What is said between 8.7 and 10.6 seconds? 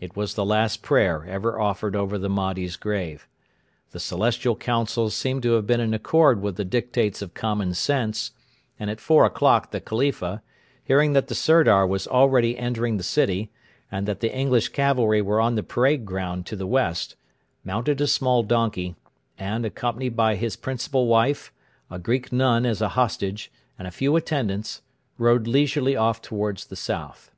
and at four o'clock the Khalifa,